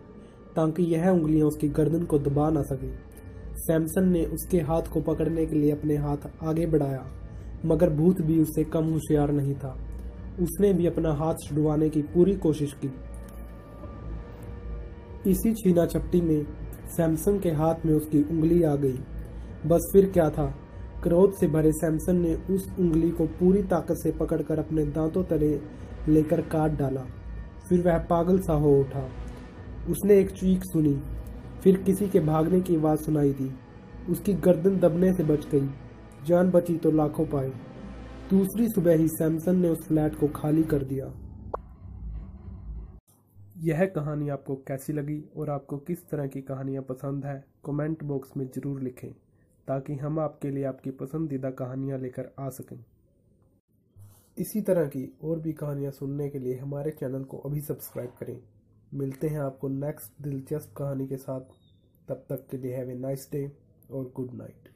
ताकि 0.57 0.83
यह 0.85 1.09
उंगलियाँ 1.09 1.47
उसकी 1.47 1.69
गर्दन 1.69 2.05
को 2.05 2.19
दबा 2.19 2.51
ना 2.51 2.63
सके। 2.63 2.91
सैमसन 3.57 4.09
ने 4.09 4.25
उसके 4.25 4.61
हाथ 4.61 4.83
को 4.83 5.01
पकड़ने 5.01 5.47
के 5.47 5.57
लिए 5.57 5.71
अपने 5.71 5.97
हाथ 5.97 6.29
आगे 6.43 6.67
बढ़ाया, 6.67 7.07
मगर 7.67 7.91
भूत 7.91 8.21
भी 8.21 8.41
उससे 8.43 8.65
कम 8.65 8.85
होशियार 8.85 9.33
नहीं 9.33 9.55
था। 9.55 9.77
उसने 10.41 10.73
भी 10.73 10.87
अपना 10.87 11.13
हाथ 11.13 11.35
छुड़वाने 11.49 11.89
की 11.91 12.03
पूरी 12.03 12.35
कोशिश 12.37 12.73
की। 12.73 12.91
इसी 15.27 15.55
छीना 15.55 15.87
चपटी 15.87 16.21
में 16.21 16.47
सैमसन 16.97 17.39
के 17.39 17.51
हाथ 17.51 17.75
में 17.87 17.95
उसकी 17.95 18.23
उंगली 18.23 18.63
आ 18.63 18.77
गई। 18.77 18.99
बस 19.67 19.91
फिर 19.93 20.11
क्या 20.11 20.31
था? 20.31 20.55
क्रोध 21.03 21.35
से 21.35 21.47
भरे 21.47 21.73
सैमसन 21.73 22.17
ने 22.17 22.35
उस 22.35 22.73
उंगली 22.79 23.11
को 23.11 23.27
पूरी 23.27 23.63
ताकत 23.63 23.95
से 23.95 24.13
पकड़कर 24.13 24.59
अपने 24.59 24.85
दांतों 24.85 25.25
तले 25.25 25.61
लेकर 26.09 26.41
काट 26.41 26.71
डाला। 26.71 27.01
फिर 27.69 27.81
वह 27.81 27.99
पागल 27.99 28.39
सा 28.39 28.53
हो 28.53 28.81
उठा। 28.81 29.09
उसने 29.91 30.19
एक 30.19 30.31
चीख 30.31 30.61
सुनी। 30.65 31.03
फिर 31.65 31.77
किसी 31.77 32.09
के 32.09 32.21
भागने 32.21 32.61
की 32.61 32.77
आवाज़ 32.77 33.01
सुनाई 33.01 33.31
दी। 33.31 33.55
उसकी 34.13 34.33
गर्दन 34.35 34.77
दबने 34.77 35.13
से 35.13 35.25
बच 35.25 35.47
गई। 35.47 35.71
जान 36.27 36.51
बची 36.51 36.77
तो 36.77 36.91
लाखों 36.91 37.27
पाए। 37.27 37.53
दूसरी 38.31 38.69
सुबह 38.69 38.97
ही 38.97 39.09
सैमसन 39.09 39.57
ने 39.57 39.69
उस 39.69 39.89
फ्लैट 39.89 40.15
को 40.15 40.29
खाली 40.29 40.63
कर 40.63 40.83
दिया। 40.83 41.22
यह 43.63 43.85
कहानी 43.87 44.29
आपको 44.29 44.55
कैसी 44.69 44.93
लगी 44.93 45.23
और 45.37 45.51
आपको 45.51 45.77
किस 45.79 46.09
तरह 46.11 46.27
की 46.27 46.41
कहानियाँ 46.43 46.83
पसंद 46.83 47.27
है 47.27 47.35
कमेंट 47.65 48.03
बॉक्स 48.05 48.37
में 48.37 48.47
ज़रूर 48.47 48.81
लिखें, 48.83 49.13
ताकि 49.69 49.95
हम 49.95 50.19
आपके 50.21 50.51
लिए 50.51 50.65
आपकी 50.65 50.91
पसंदीदा 50.91 51.51
कहानियाँ 51.51 51.99
लेकर 51.99 52.31
आ 52.39 52.49
सकें। 52.49 52.85
इसी 54.39 54.61
तरह 54.63 54.87
की 54.87 55.07
और 55.25 55.41
भी 55.41 55.53
कहानियाँ 55.53 55.93
सुनने 55.93 56.29
के 56.31 56.39
लिए 56.39 56.57
हमारे 56.59 56.91
चैनल 56.91 57.25
को 57.25 57.39
अभी 57.39 57.61
सब्सक्राइब 57.61 58.11
करें। 58.21 58.39
मिलते 58.95 59.29
हैं 59.29 59.41
आपको 59.41 59.69
नेक्स्ट 59.69 60.23
दिलचस्प 60.23 60.75
कहानी 60.77 61.07
के 61.07 61.17
साथ। 61.19 61.55
तब 62.09 62.25
तक 62.29 62.47
के 62.51 62.57
लिए 62.57 62.77
हैव 62.77 62.91
ए 62.91 62.95
नाइस 62.97 63.29
डे 63.33 63.51
और 63.91 64.13
गुड 64.17 64.35
नाइट 64.35 64.69